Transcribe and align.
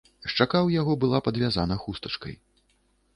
Шчака 0.19 0.29
ў 0.29 0.69
яго 0.81 0.95
была 1.03 1.19
падвязана 1.27 1.75
хустачкай. 1.83 2.35